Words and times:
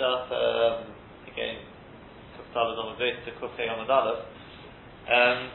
um, 0.00 0.86
again. 1.28 1.56
Kuftalas 2.38 2.78
on 2.78 2.96
the 2.98 3.04
to 3.04 3.30
Kufay 3.40 3.68
on 3.68 3.86
the 3.86 3.92
Um 3.92 5.50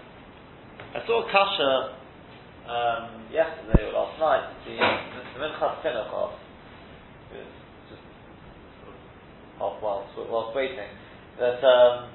I 0.93 1.05
saw 1.05 1.25
Kasha 1.31 1.97
um, 2.69 3.25
yesterday 3.31 3.89
or 3.89 3.93
last 3.93 4.19
night. 4.19 4.45
The 4.65 4.77
the 4.77 5.39
Minchas 5.41 5.81
Chinuch 5.81 6.33
just 7.89 8.01
off 9.59 9.81
whilst 9.81 10.13
whilst 10.29 10.55
waiting. 10.55 10.89
That 11.39 11.63
um, 11.63 12.09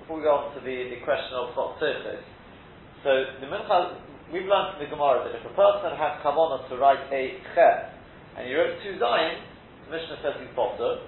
before 0.00 0.18
we 0.18 0.22
go 0.22 0.34
on 0.34 0.54
to 0.54 0.60
the, 0.60 0.94
the 0.94 1.04
question 1.04 1.34
of 1.34 1.54
Chok 1.54 1.78
so 1.78 3.10
the 3.40 3.46
Minchas 3.46 3.94
we've 4.32 4.44
learned 4.44 4.76
from 4.76 4.84
the 4.84 4.90
Gemara 4.90 5.24
that 5.24 5.34
if 5.38 5.44
a 5.46 5.54
person 5.54 5.96
has 5.96 6.20
kavanah 6.20 6.68
to 6.68 6.76
write 6.76 7.06
a 7.12 7.40
chet 7.54 7.94
and 8.36 8.46
he 8.46 8.54
wrote 8.54 8.76
two 8.82 8.98
zayin, 9.00 9.40
the 9.86 9.96
Mishnah 9.96 10.18
says 10.22 10.34
he's 10.40 10.52
potter. 10.54 11.00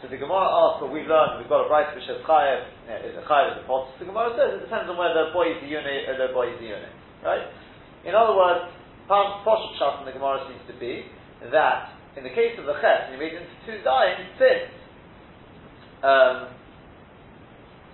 So 0.00 0.08
the 0.08 0.16
Gemara 0.16 0.48
asks, 0.48 0.80
what 0.80 0.92
we've 0.92 1.04
learned, 1.04 1.44
we've 1.44 1.52
got 1.52 1.64
a 1.64 1.68
bright 1.68 1.92
which 1.92 2.08
says 2.08 2.24
chayev, 2.24 2.64
is 3.04 3.16
a 3.20 3.24
chayev 3.28 3.60
is 3.60 3.64
a 3.64 3.66
pot. 3.68 3.92
So 3.94 4.04
the 4.04 4.08
Gemara 4.08 4.32
says 4.32 4.56
it 4.56 4.64
depends 4.64 4.88
on 4.88 4.96
whether 4.96 5.28
boy 5.36 5.52
is 5.52 5.60
a 5.60 5.68
unit 5.68 6.08
or 6.08 6.16
the 6.16 6.32
boy 6.32 6.56
is 6.56 6.58
a 6.60 6.64
unit. 6.64 6.92
Right? 7.20 7.44
In 8.08 8.16
other 8.16 8.32
words, 8.32 8.72
Posh 9.08 9.76
Pshat 9.76 10.00
in 10.00 10.06
the 10.08 10.16
Gemara 10.16 10.40
seems 10.48 10.64
to 10.72 10.76
be 10.80 11.04
that 11.52 11.92
in 12.16 12.24
the 12.24 12.32
case 12.32 12.56
of 12.56 12.64
the 12.64 12.74
chet, 12.80 13.12
and 13.12 13.14
you 13.14 13.20
made 13.20 13.36
into 13.36 13.52
two 13.68 13.76
zayin, 13.84 14.24
since 14.40 14.72
um, 16.02 16.48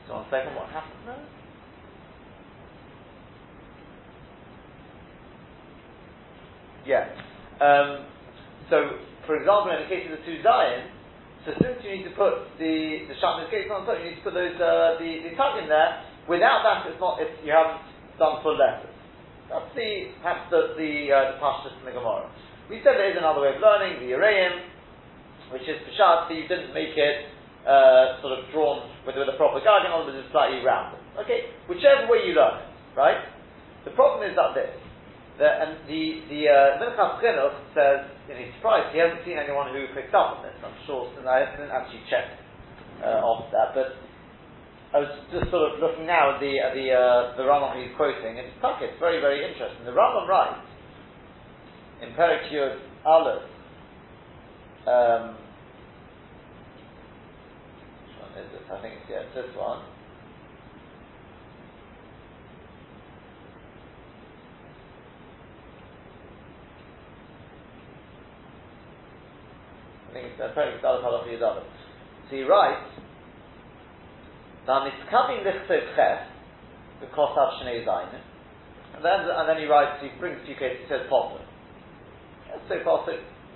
so 0.06 0.14
one 0.14 0.26
second, 0.30 0.54
what 0.54 0.70
happened 0.70 1.02
there? 1.06 1.26
Yeah. 6.86 7.10
Um, 7.58 8.06
so, 8.70 9.02
for 9.26 9.34
example, 9.34 9.74
in 9.74 9.82
the 9.82 9.88
case 9.90 10.06
of 10.06 10.18
the 10.18 10.24
two 10.24 10.38
Zayin, 10.46 10.86
so 11.46 11.54
since 11.62 11.78
you 11.86 11.94
need 11.94 12.06
to 12.10 12.14
put 12.18 12.50
the 12.58 13.06
the 13.06 13.14
shatnez 13.22 13.46
getz 13.54 13.70
on 13.70 13.86
top, 13.86 14.02
you 14.02 14.10
need 14.10 14.18
to 14.18 14.26
put 14.26 14.34
those 14.34 14.58
uh, 14.58 14.98
the 14.98 15.30
the 15.30 15.32
tug 15.38 15.62
in 15.62 15.70
there. 15.70 16.02
Without 16.26 16.66
that, 16.66 16.90
it's 16.90 16.98
not. 16.98 17.22
If 17.22 17.30
you 17.46 17.54
haven't 17.54 17.86
done 18.18 18.42
full 18.42 18.58
letters. 18.58 18.90
That's 19.46 19.70
the 19.78 20.10
perhaps 20.18 20.50
the 20.50 20.74
the, 20.74 20.92
uh, 21.06 21.16
the 21.30 21.36
pashtus 21.38 21.78
in 21.78 21.86
the 21.86 21.94
Gemara. 21.94 22.26
We 22.66 22.82
said 22.82 22.98
there 22.98 23.14
is 23.14 23.18
another 23.18 23.46
way 23.46 23.54
of 23.54 23.62
learning 23.62 24.02
the 24.02 24.18
Araim, 24.18 24.58
which 25.54 25.62
is 25.70 25.78
pshat, 25.86 26.26
so 26.26 26.34
you 26.34 26.50
didn't 26.50 26.74
make 26.74 26.98
it 26.98 27.30
uh, 27.62 28.18
sort 28.18 28.34
of 28.34 28.50
drawn 28.50 28.90
with, 29.06 29.14
with 29.14 29.30
a 29.30 29.38
proper 29.38 29.62
guiding 29.62 29.94
on, 29.94 30.02
but 30.02 30.18
it's 30.18 30.26
slightly 30.34 30.66
rounded. 30.66 30.98
Okay, 31.22 31.54
whichever 31.70 32.10
way 32.10 32.26
you 32.26 32.34
learn 32.34 32.58
it, 32.58 32.70
right? 32.98 33.22
The 33.86 33.94
problem 33.94 34.26
is 34.26 34.34
that 34.34 34.58
this 34.58 34.74
the, 35.38 35.48
and 35.48 35.70
the 35.84 36.02
the 36.32 36.40
uh, 36.48 36.80
Minchas 36.80 37.20
Chinuch 37.20 37.56
says, 37.76 38.08
in 38.32 38.36
his 38.40 38.54
surprise, 38.56 38.88
he 38.92 38.98
hasn't 38.98 39.20
seen 39.24 39.36
anyone 39.36 39.72
who 39.72 39.84
picked 39.92 40.14
up 40.14 40.40
on 40.40 40.42
this. 40.42 40.56
I'm 40.64 40.74
sure, 40.86 41.12
and 41.18 41.28
I 41.28 41.44
didn't 41.44 41.70
actually 41.70 42.02
check 42.08 42.24
uh, 43.04 43.20
off 43.20 43.52
that, 43.52 43.76
but 43.76 44.00
I 44.96 45.04
was 45.04 45.12
just 45.28 45.50
sort 45.50 45.68
of 45.68 45.80
looking 45.80 46.06
now 46.06 46.34
at 46.34 46.40
the 46.40 46.56
at 46.56 46.72
the 46.72 46.88
uh, 46.88 47.36
the 47.36 47.44
Rambam 47.44 47.76
he's 47.76 47.92
quoting, 47.96 48.40
it's 48.40 48.56
It's 48.56 49.00
very 49.00 49.20
very 49.20 49.44
interesting. 49.44 49.84
The 49.84 49.92
Rambam 49.92 50.28
writes 50.28 50.64
in 52.00 52.16
Perek 52.16 52.48
Yud 52.48 52.80
Aleph. 53.04 53.42
Um, 54.86 55.36
which 58.06 58.16
one 58.22 58.32
is 58.40 58.48
it? 58.54 58.64
I 58.72 58.80
think 58.80 58.94
it's 59.02 59.10
yeah, 59.10 59.26
this 59.34 59.50
one. 59.56 59.82
It's 70.36 70.44
apparently 70.44 70.82
Dalach 70.84 71.00
Halach 71.00 71.24
Yudavim. 71.24 71.64
So 72.28 72.36
he 72.36 72.42
writes, 72.42 72.92
V'amitzkavim 74.68 75.40
lichsev 75.40 75.96
ches, 75.96 76.28
of 77.00 77.08
Shnei 77.08 77.86
Zayin, 77.86 78.20
and 78.96 79.04
then, 79.04 79.28
and 79.32 79.48
then 79.48 79.56
he 79.58 79.64
writes, 79.64 80.02
he 80.02 80.08
brings 80.20 80.36
a 80.42 80.46
few 80.46 80.56
cases, 80.56 80.84
he 80.84 80.88
says 80.88 81.08
Potter. 81.08 81.40
That's 82.48 82.68
so 82.68 82.84
far, 82.84 83.04
so 83.06 83.12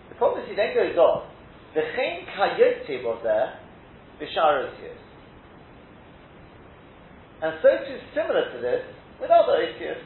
the 0.08 0.14
problem 0.16 0.42
is 0.44 0.48
he 0.48 0.56
then 0.56 0.72
goes 0.74 0.96
on, 0.96 1.28
the 1.74 1.82
Chen 1.96 2.24
Kayote 2.32 3.04
was 3.04 3.20
there, 3.22 3.60
Bisharosius. 4.20 5.00
And 7.42 7.54
so 7.62 7.68
too 7.88 7.98
similar 8.14 8.52
to 8.52 8.60
this 8.60 8.84
with 9.20 9.30
other 9.30 9.52
Osius. 9.52 10.00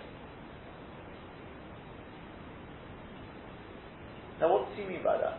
Now 4.41 4.53
what 4.53 4.69
does 4.69 4.79
he 4.79 4.85
mean 4.85 5.03
by 5.03 5.19
that? 5.19 5.39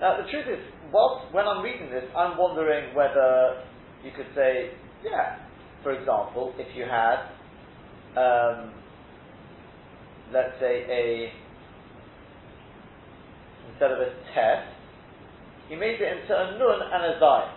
Now, 0.00 0.16
the 0.16 0.30
truth 0.30 0.46
is, 0.46 0.64
whilst, 0.92 1.32
when 1.34 1.46
I'm 1.46 1.62
reading 1.62 1.90
this, 1.90 2.04
I'm 2.16 2.38
wondering 2.38 2.94
whether 2.94 3.62
you 4.04 4.12
could 4.14 4.26
say, 4.34 4.70
yeah, 5.04 5.38
for 5.82 5.92
example, 5.92 6.54
if 6.56 6.76
you 6.76 6.84
had, 6.84 7.30
um, 8.16 8.72
let's 10.32 10.54
say, 10.60 10.84
a 10.88 11.32
instead 13.70 13.92
of 13.92 13.98
a 13.98 14.10
test, 14.34 14.66
you 15.70 15.76
made 15.76 16.00
it 16.00 16.22
into 16.22 16.34
a 16.34 16.58
nun 16.58 16.80
and 16.92 17.04
a 17.04 17.20
zayin. 17.20 17.52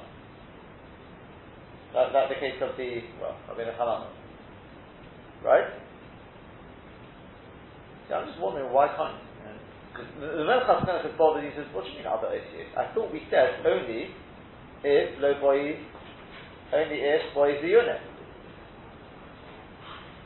That, 1.93 2.13
that's 2.13 2.29
the 2.29 2.39
case 2.39 2.61
of 2.61 2.77
the, 2.77 3.01
well, 3.19 3.35
I 3.51 3.57
mean, 3.57 3.67
a 3.67 3.71
halana. 3.71 4.07
Right? 5.43 5.65
See, 8.07 8.13
I'm 8.13 8.27
just 8.27 8.39
wondering 8.39 8.71
why 8.71 8.87
can't 8.87 9.17
the 9.95 10.43
Melchas 10.47 10.85
Melech 10.85 11.05
is 11.05 11.17
bothered, 11.17 11.43
he 11.43 11.51
says, 11.55 11.67
what 11.73 11.83
do 11.83 11.91
you 11.91 11.97
mean 11.97 12.07
other 12.07 12.27
OCs? 12.27 12.77
I 12.77 12.93
thought 12.93 13.11
we 13.11 13.21
said 13.29 13.65
only 13.65 14.07
if 14.83 15.21
low 15.21 15.33
boy 15.39 15.77
only 16.73 16.95
if 17.03 17.33
boy 17.33 17.55
is 17.55 17.61
the 17.61 17.67
unit. 17.67 17.99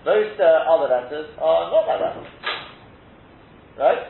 Most 0.05 0.39
uh, 0.39 0.69
other 0.69 0.93
letters 0.93 1.29
are 1.41 1.71
not 1.71 1.87
like 1.87 1.99
that. 1.99 2.15
Right? 3.81 4.03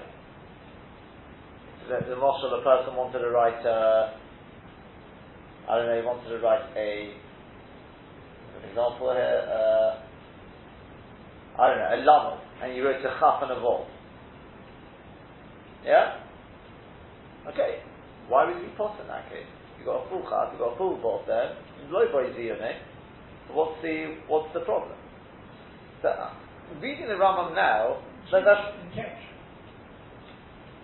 The, 1.88 2.10
the 2.10 2.16
Moshel, 2.20 2.52
the 2.52 2.64
person 2.64 2.96
wanted 2.96 3.20
to 3.20 3.30
write, 3.30 3.66
uh, 3.66 4.12
I 5.70 5.78
don't 5.78 5.88
know, 5.88 5.96
he 5.96 6.06
wanted 6.06 6.30
to 6.30 6.40
write 6.44 6.68
a, 6.76 7.14
an 8.58 8.70
example 8.70 9.14
here, 9.14 9.48
uh, 9.48 10.02
I 11.62 11.70
don't 11.70 11.78
know, 11.80 11.96
a 11.96 12.00
lamed, 12.04 12.42
and 12.62 12.74
he 12.74 12.82
wrote 12.82 13.00
a 13.00 13.20
chaf 13.20 13.44
and 13.44 13.52
a 13.52 13.60
vol. 13.62 13.88
Yeah? 15.86 16.20
Okay. 17.48 17.82
Why 18.28 18.46
would 18.46 18.58
he 18.58 18.70
pot 18.76 19.00
in 19.00 19.08
that 19.08 19.30
case? 19.30 19.46
You've 19.78 19.86
got 19.86 20.06
a 20.06 20.10
full 20.10 20.26
chat, 20.26 20.50
you've 20.52 20.60
got 20.60 20.74
a 20.74 20.78
full 20.78 20.98
bolt 20.98 21.28
there, 21.28 21.56
low 21.92 22.10
boy 22.12 22.34
ziyone. 22.34 22.74
What's 23.54 23.78
the 23.84 24.18
what's 24.28 24.52
the 24.54 24.62
problem? 24.62 24.98
So, 26.02 26.10
uh, 26.10 26.34
reading 26.82 27.08
the 27.08 27.14
Rambam 27.14 27.54
now, 27.54 28.02
so 28.32 28.42
that's 28.42 28.74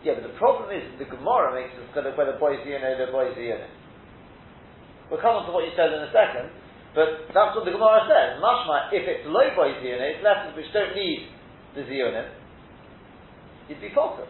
yeah, 0.03 0.17
but 0.17 0.23
the 0.23 0.37
problem 0.37 0.69
is 0.69 0.85
the 0.97 1.05
Gemara 1.05 1.53
makes 1.53 1.73
us 1.77 1.85
kind 1.93 2.05
of 2.05 2.17
whether 2.17 2.37
boy 2.37 2.57
ziyone 2.61 2.85
or 2.85 3.11
boys 3.11 3.33
ziyone. 3.37 3.69
We'll 5.09 5.21
come 5.21 5.41
on 5.41 5.45
to 5.45 5.51
what 5.51 5.65
you 5.65 5.73
said 5.75 5.93
in 5.93 6.01
a 6.05 6.11
second, 6.13 6.49
but 6.93 7.29
that's 7.33 7.57
what 7.57 7.65
the 7.65 7.73
Gemara 7.73 8.05
says. 8.05 8.37
Mashma, 8.37 8.93
if 8.93 9.05
it's 9.05 9.25
low 9.25 9.49
boy 9.57 9.73
ziyone, 9.81 10.13
it's 10.13 10.23
letters 10.23 10.53
which 10.53 10.69
don't 10.73 10.93
need 10.93 11.29
the 11.73 11.81
ziyonim, 11.81 12.29
you'd 13.69 13.81
be 13.81 13.89
false. 13.93 14.21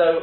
So, 0.00 0.20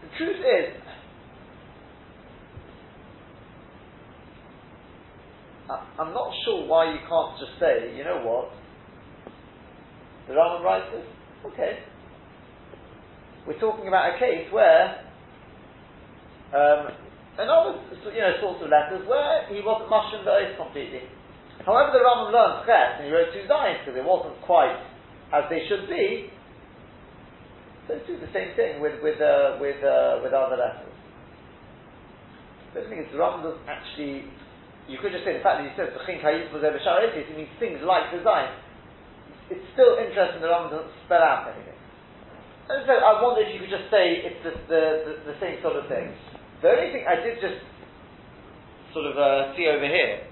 the 0.00 0.16
truth 0.16 0.36
is, 0.36 0.76
I'm 5.98 6.14
not 6.14 6.30
sure 6.44 6.68
why 6.68 6.92
you 6.92 7.00
can't 7.00 7.36
just 7.40 7.58
say, 7.58 7.96
you 7.96 8.04
know 8.04 8.22
what, 8.22 8.52
the 10.28 10.34
Rambam 10.34 10.62
writes 10.62 10.86
okay. 11.46 11.80
We're 13.48 13.58
talking 13.58 13.88
about 13.88 14.14
a 14.14 14.18
case 14.20 14.52
where 14.52 15.04
um, 16.54 16.92
another, 17.40 17.80
you 18.14 18.20
know, 18.20 18.34
sorts 18.40 18.62
of 18.62 18.70
letters 18.70 19.08
where 19.08 19.48
he 19.52 19.60
wasn't 19.66 19.90
the 19.90 20.56
completely. 20.56 21.00
However, 21.62 21.94
the 21.94 22.02
Rambam 22.02 22.34
learned 22.34 22.66
Ches, 22.66 22.98
and 22.98 23.06
he 23.06 23.10
wrote 23.14 23.30
two 23.30 23.46
Zayins 23.46 23.86
because 23.86 23.94
it 23.94 24.02
wasn't 24.02 24.34
quite 24.42 24.74
as 25.30 25.46
they 25.46 25.62
should 25.70 25.86
be. 25.86 26.26
So 27.86 27.98
do 28.06 28.18
the 28.18 28.30
same 28.34 28.54
thing 28.58 28.82
with 28.82 28.98
with 29.02 29.22
uh, 29.22 29.58
with 29.62 29.78
uh, 29.82 30.22
with 30.22 30.34
other 30.34 30.58
letters. 30.58 30.90
The 32.74 32.82
thing 32.90 32.98
is, 32.98 33.06
the 33.14 33.18
Rambam 33.18 33.46
doesn't 33.46 33.66
actually. 33.70 34.26
You 34.90 34.98
could 34.98 35.14
just 35.14 35.22
say 35.22 35.38
the 35.38 35.44
fact 35.46 35.62
that 35.62 35.66
he 35.70 35.74
says 35.78 35.94
the 35.94 36.02
Hayis 36.02 36.50
was 36.50 36.66
over 36.66 36.74
Sharetis, 36.82 37.30
it 37.30 37.38
means 37.38 37.54
things 37.62 37.78
like 37.86 38.10
design. 38.10 38.50
It's 39.46 39.62
still 39.78 39.94
interesting 39.94 40.42
the 40.42 40.50
Rambam 40.50 40.74
doesn't 40.74 40.90
spell 41.06 41.22
out 41.22 41.46
anything. 41.54 41.78
And 42.66 42.82
so 42.82 42.94
I 42.98 43.22
wonder 43.22 43.46
if 43.46 43.54
you 43.54 43.62
could 43.62 43.70
just 43.70 43.86
say 43.94 44.26
it's 44.26 44.42
the, 44.42 44.58
the, 44.66 44.82
the, 45.06 45.12
the 45.30 45.36
same 45.38 45.62
sort 45.62 45.78
of 45.78 45.86
thing. 45.86 46.10
The 46.66 46.74
only 46.74 46.90
thing 46.90 47.06
I 47.06 47.22
did 47.22 47.38
just 47.38 47.62
sort 48.90 49.06
of 49.06 49.14
uh, 49.14 49.54
see 49.54 49.70
over 49.70 49.86
here 49.86 50.31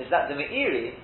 is 0.00 0.10
that 0.10 0.28
the 0.28 0.34
Meiri 0.34 0.94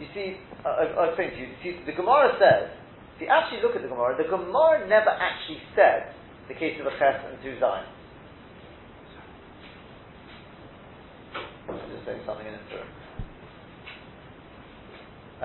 you 0.00 0.08
see, 0.16 0.40
I, 0.64 0.96
I'll 0.96 1.12
explain 1.12 1.30
to 1.30 1.36
you. 1.36 1.48
See, 1.62 1.76
the 1.84 1.92
Gemara 1.92 2.32
says, 2.40 2.72
if 3.16 3.20
you 3.20 3.28
actually 3.28 3.60
look 3.60 3.76
at 3.76 3.84
the 3.84 3.92
Gemara, 3.92 4.16
the 4.16 4.24
Gemara 4.24 4.88
never 4.88 5.12
actually 5.12 5.60
said 5.76 6.16
the 6.48 6.56
case 6.56 6.80
of 6.80 6.88
a 6.88 6.94
ches 6.96 7.20
and 7.20 7.36
two 7.44 7.60
zayin. 7.60 7.84
Just 11.92 12.08
saying 12.08 12.24
something 12.24 12.48
in 12.48 12.56
it. 12.56 12.64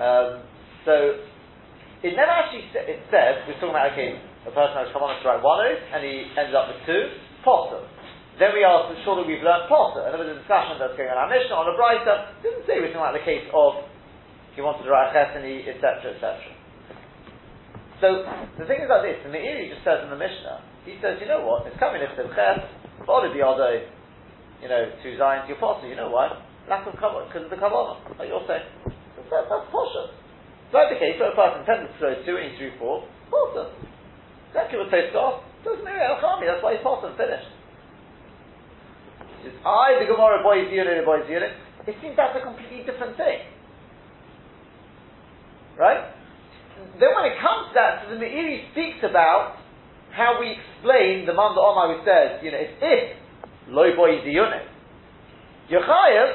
Um, 0.00 0.42
so 0.88 1.20
it 2.02 2.16
never 2.16 2.32
actually 2.32 2.64
sa- 2.72 2.88
it 2.88 3.00
says 3.12 3.44
we're 3.44 3.60
talking 3.60 3.76
about 3.76 3.92
okay, 3.92 4.20
a 4.48 4.52
person 4.56 4.76
has 4.76 4.88
come 4.92 5.04
on 5.04 5.20
to 5.20 5.24
write 5.28 5.44
one 5.44 5.68
oath 5.68 5.84
and 5.92 6.00
he 6.04 6.32
ended 6.36 6.56
up 6.56 6.68
with 6.72 6.80
two 6.88 7.12
potter. 7.44 7.84
Then 8.36 8.52
we 8.52 8.60
asked, 8.68 8.92
surely 9.04 9.24
we've 9.24 9.40
learned 9.40 9.64
potter. 9.68 10.04
And 10.04 10.12
there 10.12 10.20
was 10.20 10.28
a 10.28 10.36
discussion 10.36 10.76
that's 10.76 10.92
going 10.92 11.08
on 11.08 11.16
our 11.16 11.30
Mishnah 11.32 11.56
on 11.56 11.72
a 11.72 11.74
Brisa. 11.76 12.36
Didn't 12.44 12.68
say 12.68 12.84
talking 12.84 13.00
about 13.00 13.16
the 13.16 13.24
case 13.24 13.48
of 13.48 13.88
he 14.52 14.60
wanted 14.60 14.84
to 14.84 14.92
write 14.92 15.12
a 15.12 15.16
chesani, 15.16 15.64
etc., 15.68 16.16
etc. 16.16 16.40
So 18.00 18.24
the 18.60 18.68
thing 18.68 18.84
is 18.84 18.88
like 18.92 19.04
this: 19.04 19.20
the 19.24 19.32
Meiri 19.32 19.72
just 19.72 19.84
says 19.84 20.04
in 20.04 20.12
the 20.12 20.20
Mishnah, 20.20 20.64
he 20.84 21.00
says, 21.00 21.16
you 21.20 21.28
know 21.28 21.44
what? 21.44 21.64
It's 21.68 21.76
coming 21.80 22.04
if 22.04 22.12
the 22.16 22.28
ches, 22.32 22.60
body 23.08 23.32
biyado, 23.32 23.88
you 24.60 24.68
know, 24.68 24.92
two 25.00 25.16
zayins, 25.16 25.48
your 25.48 25.60
potter. 25.60 25.88
You 25.88 25.96
know 25.96 26.12
why? 26.12 26.32
Lack 26.68 26.84
of 26.84 26.96
cover 27.00 27.24
because 27.28 27.48
of 27.48 27.52
the 27.52 27.60
kavanah, 27.60 28.16
like 28.20 28.28
you're 28.28 28.44
saying. 28.48 28.68
That's, 29.28 29.48
that's 29.48 29.68
posher. 29.72 30.12
So 30.68 30.72
that's 30.76 30.92
the 30.92 31.00
case, 31.00 31.16
so 31.16 31.30
a 31.30 31.36
person 31.36 31.62
intended 31.62 31.88
to 31.88 31.96
throw 31.96 32.12
two 32.26 32.36
and 32.36 32.52
he 32.52 32.58
threw 32.58 32.72
four, 32.78 33.06
potter. 33.30 33.70
Exactly 34.50 34.82
what 34.82 34.92
off. 35.14 35.44
Doesn't 35.62 35.84
mean 35.84 35.94
that's 36.00 36.62
why 36.62 36.74
he's 36.74 36.82
potter 36.82 37.12
finished. 37.14 37.50
It's 39.46 39.54
I, 39.62 40.02
the 40.02 40.10
Gemara, 40.10 40.42
boys 40.42 40.66
unit, 40.74 40.98
boys 41.06 41.22
unit. 41.30 41.54
It 41.86 41.94
seems 42.02 42.18
that's 42.18 42.34
a 42.34 42.42
completely 42.42 42.82
different 42.82 43.14
thing. 43.14 43.46
Right? 45.78 46.10
Then 46.98 47.14
when 47.14 47.30
it 47.30 47.38
comes 47.38 47.70
to 47.70 47.74
that, 47.78 48.10
so 48.10 48.18
the 48.18 48.26
Meiri 48.26 48.66
speaks 48.74 49.06
about 49.06 49.62
how 50.10 50.40
we 50.40 50.58
explain 50.58 51.30
the 51.30 51.32
Manda 51.32 51.60
Omar 51.60 51.94
who 51.94 52.02
says, 52.02 52.42
you 52.42 52.50
know, 52.50 52.58
if, 52.58 52.74
if 52.82 53.16
loy 53.68 53.94
boy 53.94 54.18
unit, 54.26 54.66
Yechayev, 55.70 56.30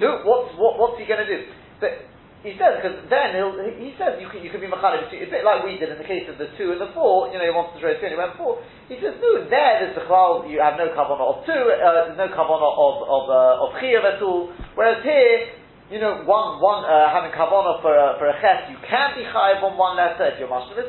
no, 0.00 0.22
what's, 0.24 0.58
what, 0.58 0.80
what's 0.82 0.98
he 0.98 1.06
going 1.06 1.22
to 1.22 1.30
do? 1.30 1.46
But 1.78 2.09
he 2.40 2.56
says, 2.56 2.80
because 2.80 3.04
then 3.12 3.36
he'll, 3.36 3.52
he 3.76 3.92
says 4.00 4.16
you 4.16 4.24
can, 4.32 4.40
you 4.40 4.48
can 4.48 4.64
be 4.64 4.70
between, 4.72 5.20
a 5.20 5.28
bit 5.28 5.44
like 5.44 5.60
we 5.60 5.76
did 5.76 5.92
in 5.92 6.00
the 6.00 6.08
case 6.08 6.24
of 6.24 6.40
the 6.40 6.48
two 6.56 6.72
and 6.72 6.80
the 6.80 6.88
four, 6.96 7.28
you 7.28 7.36
know, 7.36 7.44
he 7.44 7.52
wants 7.52 7.76
to 7.76 7.84
throw 7.84 7.92
two 7.92 8.08
and 8.08 8.16
he 8.16 8.20
went 8.20 8.32
four. 8.40 8.64
He 8.88 8.96
says, 8.96 9.20
no, 9.20 9.44
there 9.44 9.84
there's 9.84 9.92
the 9.92 10.08
cloud, 10.08 10.48
you 10.48 10.56
have 10.56 10.80
no 10.80 10.88
kavanah 10.88 11.20
of 11.20 11.44
two, 11.44 11.52
uh, 11.52 12.08
there's 12.08 12.16
no 12.16 12.32
kavanah 12.32 12.72
of, 12.80 12.96
of, 13.04 13.22
uh, 13.28 13.64
of 13.64 13.68
chiyav 13.76 14.08
at 14.08 14.24
all, 14.24 14.48
whereas 14.72 15.04
here, 15.04 15.52
you 15.92 16.00
know, 16.00 16.24
one, 16.24 16.64
one, 16.64 16.88
uh, 16.88 17.12
having 17.12 17.28
kavanah 17.36 17.84
for 17.84 17.92
a, 17.92 18.16
for 18.16 18.32
a 18.32 18.36
ches, 18.40 18.72
you 18.72 18.80
can 18.88 19.20
be 19.20 19.24
chayiv 19.28 19.60
on 19.60 19.76
one 19.76 20.00
letter 20.00 20.32
if 20.32 20.40
you're 20.40 20.48
mashma. 20.48 20.80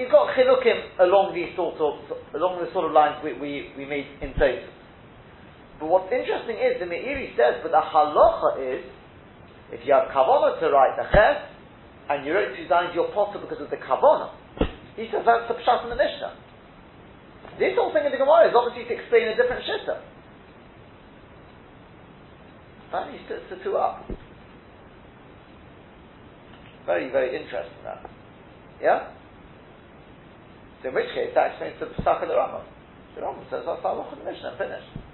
He's 0.00 0.08
got 0.08 0.32
chilukim 0.32 0.96
along 1.04 1.36
these 1.36 1.52
sorts 1.56 1.76
of, 1.76 2.00
along 2.32 2.64
the 2.64 2.72
sort 2.72 2.88
of 2.88 2.96
lines 2.96 3.20
we, 3.20 3.36
we, 3.36 3.68
we 3.76 3.84
made 3.84 4.08
in 4.24 4.32
Tosfos. 4.32 4.72
But 5.76 5.92
what's 5.92 6.08
interesting 6.08 6.56
is, 6.56 6.80
the 6.80 6.88
Meiri 6.88 7.36
says, 7.36 7.60
but 7.60 7.68
the 7.68 7.84
halacha 7.84 8.64
is, 8.64 8.80
if 9.72 9.82
you 9.86 9.92
have 9.92 10.08
kavanah 10.14 10.60
to 10.60 10.70
write 10.70 10.94
the 10.96 11.06
ches, 11.10 11.42
and 12.08 12.24
you 12.24 12.32
two 12.32 12.68
lines, 12.70 12.94
you're 12.94 13.10
potter 13.10 13.38
because 13.38 13.60
of 13.60 13.70
the 13.70 13.76
kavanah. 13.76 14.30
He 14.94 15.08
says 15.10 15.26
that's 15.26 15.48
the 15.48 15.58
pshat 15.58 15.84
in 15.84 15.90
the 15.90 15.96
Mishnah. 15.98 16.38
This 17.58 17.74
whole 17.74 17.92
thing 17.92 18.04
in 18.06 18.12
the 18.12 18.18
Gemara 18.18 18.48
is 18.48 18.54
obviously 18.54 18.84
to 18.88 18.94
explain 19.00 19.28
a 19.28 19.36
different 19.36 19.64
shitta. 19.64 20.00
Apparently 22.88 23.18
he 23.18 23.24
splits 23.24 23.44
the 23.50 23.56
two 23.64 23.76
up. 23.76 24.06
Very, 26.86 27.10
very 27.10 27.34
interesting 27.34 27.82
that. 27.82 28.08
Yeah? 28.80 29.10
So 30.82 30.88
in 30.90 30.94
which 30.94 31.10
case 31.14 31.32
that 31.34 31.58
explains 31.58 31.80
the 31.80 31.86
pshat 32.02 32.22
of 32.22 32.28
the 32.28 32.34
Rambam. 32.34 32.62
The 33.16 33.22
Rambam 33.22 33.42
says 33.50 33.64
that's 33.66 33.82
halacha 33.82 34.12
in 34.12 34.24
the 34.24 34.30
Mishnah, 34.30 34.54
finished. 34.56 35.05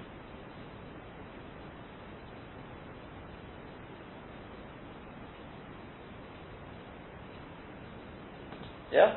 Yeah? 8.92 9.16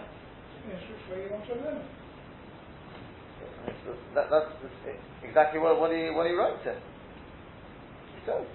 Yes. 0.71 0.79
That, 4.15 4.31
that's 4.31 4.49
exactly 5.21 5.59
what, 5.59 5.79
what 5.79 5.91
he 5.91 6.09
what 6.09 6.25
he. 6.25 6.33
He 6.33 6.39
says. 8.23 8.47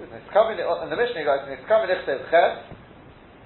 In 0.00 0.08
the 0.10 0.96
Mishnah. 0.96 1.20
He 1.20 1.26
writes, 1.28 1.46
"It's 1.46 1.68
coming 1.68 1.92
ichsev 1.92 2.30
ches." 2.30 2.58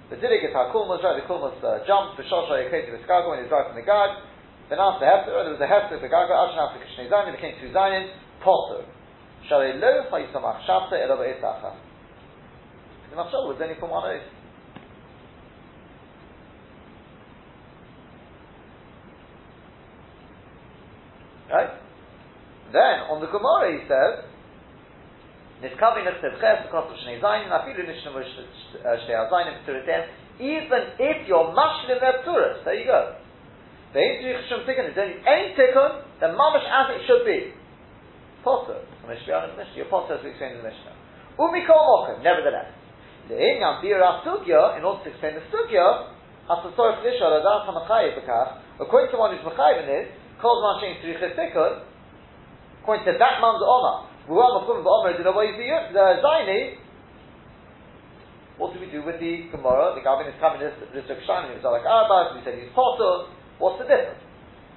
The 0.08 0.16
didik 0.16 0.46
is 0.48 0.54
right. 0.54 0.72
The 0.72 1.26
kulmas 1.28 1.60
uh, 1.60 1.84
jumped. 1.84 2.16
The 2.16 2.24
shosha 2.24 2.62
when 2.62 3.42
he's 3.42 3.48
driving 3.50 3.74
the 3.74 3.82
gag. 3.82 4.10
Then 4.70 4.78
after 4.78 5.04
hefter, 5.04 5.34
there 5.34 5.52
was 5.52 5.60
a 5.60 5.68
hefter 5.68 6.00
the 6.00 6.08
gaga. 6.08 6.32
Ashen 6.32 6.62
after 6.62 6.80
kishnei 6.80 7.10
zayin, 7.10 7.32
there 7.32 7.40
came 7.40 7.60
two 7.60 7.74
zayin. 7.74 8.08
Potter. 8.40 8.86
Shalei 9.50 9.80
lo 9.80 10.08
chayisamach 10.08 10.64
shabta 10.64 10.94
elav 10.94 11.20
esacha. 11.20 11.76
The 13.10 13.16
machshava 13.16 13.48
was 13.48 13.58
only 13.60 13.74
from 13.80 13.90
one 13.90 14.04
oath. 14.14 14.22
Right? 21.50 21.70
Then, 22.78 23.10
on 23.10 23.18
the 23.18 23.26
Gemara, 23.26 23.74
he 23.74 23.82
says, 23.90 24.22
zayin, 25.66 27.50
uh, 27.50 27.66
even 30.38 30.82
if 31.02 31.26
you're 31.26 31.50
mashlim 31.58 31.98
nepturas, 31.98 32.62
there 32.62 32.78
you 32.78 32.86
go. 32.86 33.18
The 33.90 33.98
Shum 34.46 34.62
Tikkun 34.62 34.94
is 34.94 34.98
only 34.98 35.18
any 35.26 35.58
tikkun, 35.58 36.06
then 36.22 36.38
mamash 36.38 36.62
as 36.70 36.94
it 36.94 37.02
should 37.10 37.26
be. 37.26 37.50
Potter. 38.44 38.78
Your 39.74 39.90
potter 39.90 40.14
as 40.14 40.22
we 40.22 40.30
explained 40.30 40.58
in 40.58 40.62
the 40.62 40.70
Mishnah. 40.70 40.94
Umikol 41.34 41.82
mokum, 41.82 42.22
nevertheless. 42.22 42.70
Le'inyan 43.26 43.82
bira 43.82 44.22
sugya, 44.22 44.78
in 44.78 44.84
order 44.84 45.02
to 45.02 45.10
explain 45.10 45.34
the 45.34 45.42
sugya, 45.50 46.14
Asasorach 46.46 47.02
Lishal, 47.02 47.42
Adas 47.42 47.66
HaMachayev 47.66 48.22
Bekach, 48.22 48.62
according 48.78 49.10
to 49.10 49.18
one 49.18 49.34
who's 49.34 49.44
Machayev 49.44 49.82
in 49.82 49.86
this, 49.88 50.06
calls 50.40 50.62
Mashin 50.62 51.02
Tzrichas 51.02 51.34
Tikkun, 51.34 51.82
according 52.88 53.04
to 53.04 53.20
that 53.20 53.36
man's 53.44 53.60
Omar, 53.60 54.08
Ruam 54.32 54.64
Akum 54.64 54.80
V'Omer 54.80 55.12
Did 55.12 55.28
Avoy 55.28 55.52
the 55.92 56.24
Zaini, 56.24 56.80
what 58.56 58.72
do 58.72 58.80
we 58.80 58.88
do 58.88 59.04
with 59.04 59.20
the 59.20 59.52
Gemara? 59.52 59.92
The 59.92 60.00
Gavin 60.00 60.24
is 60.24 60.40
coming 60.40 60.64
this 60.64 60.72
Rizuk 60.96 61.20
Shani, 61.28 61.52
he's 61.52 61.60
like 61.60 61.84
ah, 61.84 62.08
Arbas, 62.08 62.32
we 62.32 62.40
said 62.48 62.56
he's 62.56 62.72
Potter, 62.72 63.28
what's 63.60 63.76
the 63.76 63.84
difference? 63.84 64.24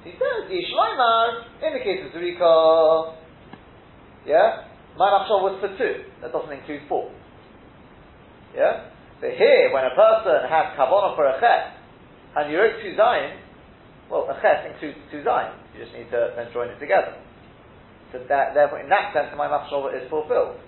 He 0.04 0.12
says, 0.20 0.52
Yishloimar, 0.52 1.64
in 1.64 1.72
the 1.72 1.80
case 1.80 2.04
of 2.04 2.12
Zurika, 2.12 3.16
yeah, 4.28 4.68
my 5.00 5.08
Machshov 5.08 5.48
was 5.48 5.56
for 5.64 5.72
two, 5.80 6.04
that 6.20 6.36
doesn't 6.36 6.52
include 6.52 6.84
four. 6.92 7.16
Yeah? 8.52 8.92
But 9.24 9.40
here, 9.40 9.72
when 9.72 9.88
a 9.88 9.96
person 9.96 10.52
has 10.52 10.76
Kavanah 10.76 11.16
for 11.16 11.32
a 11.32 11.40
Ches, 11.40 11.80
and 12.36 12.52
you 12.52 12.60
wrote 12.60 12.76
two 12.84 12.92
Zayin, 13.00 13.40
well, 14.12 14.28
a 14.28 14.36
ches 14.44 14.68
includes 14.68 15.00
two 15.08 15.24
zayin. 15.24 15.56
You 15.72 15.86
just 15.86 15.96
need 15.96 16.12
to 16.12 16.36
then 16.36 16.52
join 16.52 16.68
it 16.68 16.78
together. 16.80 17.16
So 18.12 18.20
that, 18.28 18.54
therefore, 18.54 18.84
in 18.84 18.90
that 18.90 19.16
sense, 19.16 19.32
my 19.38 19.48
mafshova 19.48 19.96
is 19.96 20.10
fulfilled. 20.10 20.60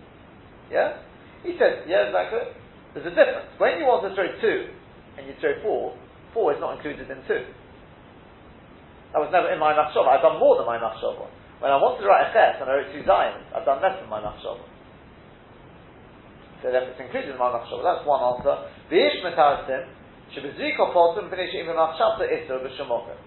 Yeah? 0.71 1.03
He 1.43 1.59
says, 1.59 1.83
yeah, 1.87 2.07
exactly. 2.07 2.55
There's 2.95 3.07
a 3.07 3.15
difference. 3.15 3.51
When 3.59 3.77
you 3.77 3.85
want 3.85 4.07
to 4.07 4.15
throw 4.15 4.31
two, 4.39 4.71
and 5.17 5.27
you 5.27 5.35
throw 5.39 5.53
four, 5.61 5.97
four 6.33 6.53
is 6.53 6.59
not 6.59 6.77
included 6.77 7.09
in 7.09 7.19
two. 7.27 7.43
That 9.13 9.21
was 9.21 9.29
never 9.29 9.53
in 9.53 9.61
my 9.61 9.77
mafshova. 9.77 10.09
I've 10.09 10.25
done 10.25 10.41
more 10.41 10.57
than 10.57 10.65
my 10.65 10.81
mafshova. 10.81 11.29
When 11.61 11.69
I 11.69 11.77
wanted 11.77 12.01
to 12.01 12.09
write 12.09 12.27
a 12.27 12.33
ches 12.33 12.57
and 12.59 12.67
I 12.67 12.81
wrote 12.81 12.89
two 12.89 13.05
zayins, 13.05 13.45
I've 13.53 13.65
done 13.65 13.79
less 13.79 13.93
than 14.01 14.09
my 14.09 14.17
mafshova. 14.17 14.65
So 16.65 16.71
therefore 16.73 16.97
it's 16.97 17.03
included 17.03 17.29
in 17.29 17.37
my 17.37 17.53
mafshova. 17.53 17.85
That's 17.85 18.03
one 18.09 18.23
answer. 18.25 18.55
The 18.89 18.97
ish 18.97 19.21
metarisim, 19.21 19.85
shebeziko 20.33 20.89
potum 20.95 21.29
finish 21.29 21.53
even 21.53 21.77
mafshavta 21.77 22.25
iso 22.25 22.57
b'shemokim. 22.65 23.19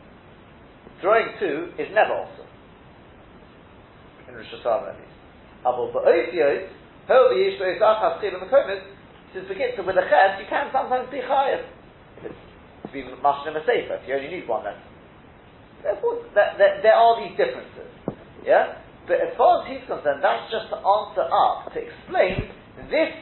Throwing 1.00 1.38
two 1.38 1.70
is 1.78 1.87
never 1.94 2.18
also. 2.18 2.42
Hashanah 4.45 4.93
at 4.93 4.99
least. 5.00 5.16
Abel 5.64 5.93
ba'otios, 5.95 6.69
ho 7.09 7.19
v'yish 7.33 7.61
lo'is 7.61 7.81
achas 7.81 8.21
chil 8.21 8.37
mekomis, 8.38 8.83
since 9.33 9.49
we 9.49 9.55
get 9.55 9.76
to 9.76 9.83
with 9.83 9.97
a 9.97 10.05
ches, 10.09 10.40
you 10.40 10.47
can 10.49 10.71
sometimes 10.73 11.11
be. 11.11 11.19
It's 11.19 12.35
to 12.87 12.93
be 12.93 13.02
mashlim 13.23 13.57
a 13.57 13.62
sefer, 13.66 14.00
if 14.00 14.09
you 14.09 14.14
only 14.14 14.28
need 14.28 14.49
one 14.49 14.64
then. 14.64 14.78
Therefore, 15.83 16.25
there, 16.35 16.95
are 16.95 17.14
these 17.21 17.37
differences. 17.37 17.90
Yeah? 18.45 18.78
But 19.07 19.21
as 19.21 19.37
far 19.37 19.62
as 19.62 19.71
he's 19.71 19.85
concerned, 19.87 20.23
that's 20.23 20.50
just 20.50 20.71
to 20.71 20.78
answer 20.78 21.26
up, 21.28 21.73
to 21.75 21.78
explain 21.78 22.50
this 22.90 23.12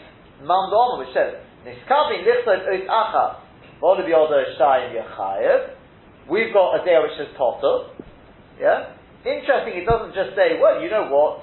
mandama 0.43 0.99
which 0.99 1.13
says, 1.13 1.41
Niskavin 1.67 2.25
lichtod 2.25 2.69
ois 2.69 2.87
achas, 2.89 3.41
v'olu 3.81 4.05
b'yodo 4.05 4.45
shtayim 4.57 4.95
yachayev, 4.95 5.75
We've 6.29 6.55
got 6.55 6.81
a 6.81 6.85
day 6.85 6.97
which 7.03 7.19
says 7.19 7.29
Potter. 7.37 7.93
Yeah? 8.59 8.97
Interesting, 9.25 9.81
it 9.81 9.89
doesn't 9.89 10.13
just 10.13 10.37
say, 10.37 10.61
well, 10.61 10.85
you 10.85 10.93
know 10.93 11.09
what? 11.09 11.41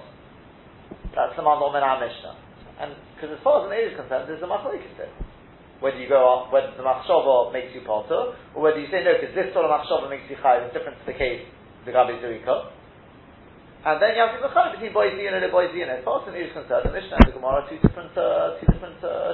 That's 1.18 1.34
the 1.34 1.42
Mandal 1.42 1.74
in 1.74 1.82
our 1.82 1.98
Mishnah. 1.98 2.38
And 2.78 2.94
Because 3.18 3.38
as 3.38 3.42
far 3.42 3.66
as 3.66 3.70
Meiri 3.70 3.92
is 3.92 3.98
concerned, 3.98 4.30
there's 4.30 4.42
a 4.42 4.50
machlokes 4.50 4.86
there. 4.98 5.10
Whether 5.82 5.98
you 5.98 6.06
go 6.06 6.22
up, 6.22 6.54
whether 6.54 6.70
the 6.78 6.86
machshava 6.86 7.50
makes 7.50 7.74
you 7.74 7.82
potter, 7.82 8.38
or 8.54 8.62
whether 8.62 8.78
you 8.78 8.86
say 8.94 9.02
no, 9.02 9.18
because 9.18 9.34
this 9.34 9.50
sort 9.50 9.66
of 9.66 9.74
machshava 9.74 10.06
makes 10.10 10.30
you 10.30 10.38
chayiv, 10.38 10.70
it's 10.70 10.78
different 10.78 11.02
to 11.02 11.06
the 11.10 11.18
case 11.18 11.42
the 11.86 11.92
gabi 11.92 12.22
zurika. 12.22 12.70
And 13.82 13.98
then 13.98 14.14
you 14.14 14.22
have 14.22 14.38
to 14.38 14.78
be 14.78 14.86
between 14.86 14.94
boizin 14.94 15.34
and 15.34 15.42
boizin. 15.50 15.90
As 15.90 16.06
far 16.06 16.22
as 16.22 16.30
an 16.30 16.38
area 16.38 16.50
is 16.50 16.54
concerned, 16.54 16.86
the 16.86 16.94
Mishnah 16.94 17.18
and 17.18 17.28
the 17.30 17.34
Gemara 17.34 17.66
are 17.66 17.70
two 17.70 17.82
different, 17.82 18.14
uh, 18.14 18.62
two 18.62 18.70
different 18.70 19.02
uh. 19.02 19.34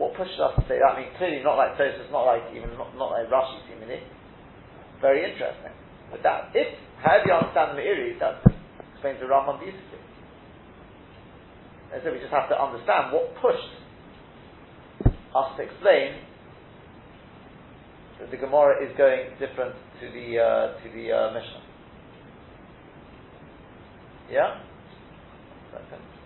What 0.00 0.16
pushes 0.16 0.40
us 0.40 0.56
to 0.56 0.64
say 0.64 0.80
that? 0.80 0.96
I 0.96 1.04
mean, 1.04 1.12
clearly 1.20 1.44
not 1.44 1.60
like 1.60 1.76
Tosfos, 1.76 2.08
not 2.08 2.24
like 2.24 2.48
even 2.56 2.72
not, 2.80 2.96
not 2.96 3.12
like 3.12 3.28
Rashi 3.28 3.60
seemingly. 3.68 4.00
Very 5.04 5.28
interesting. 5.28 5.76
But 6.08 6.24
that, 6.24 6.56
if 6.56 6.72
however 7.02 7.24
you 7.26 7.32
understand 7.32 7.76
the 7.76 7.82
Meiri, 7.82 8.18
that 8.20 8.40
explains 8.94 9.20
the 9.20 9.26
Rambam 9.26 9.60
beautifully. 9.60 9.98
And 11.92 12.00
so 12.04 12.12
we 12.12 12.18
just 12.18 12.32
have 12.32 12.48
to 12.48 12.56
understand 12.56 13.12
what 13.12 13.34
pushed 13.36 13.74
us 15.34 15.56
to 15.56 15.62
explain 15.62 16.22
that 18.20 18.30
the 18.30 18.36
Gemara 18.36 18.84
is 18.84 18.96
going 18.96 19.30
different 19.38 19.74
to 20.00 20.06
the 20.06 20.38
uh, 20.38 20.80
to 20.82 20.88
the 20.94 21.12
uh, 21.12 21.32
Mishnah. 21.34 21.62
Yeah. 24.30 24.60
Second. 25.72 26.21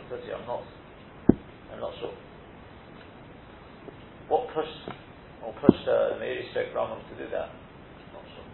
I'm 0.00 0.46
not, 0.46 0.62
I'm 1.72 1.80
not 1.80 1.92
sure. 2.00 2.14
What 4.28 4.48
pushed, 4.54 4.96
or 5.44 5.52
pushed 5.60 5.88
uh, 5.88 6.14
the 6.14 6.20
Meiri 6.20 6.50
Stroke 6.50 6.74
Rambam 6.74 7.00
to 7.08 7.14
do 7.24 7.30
that? 7.30 7.48
Not 8.12 8.24
sure. 8.34 8.44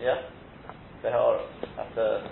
Yeah? 0.00 0.22
I 1.04 1.82
have 1.82 1.94
to 1.96 2.30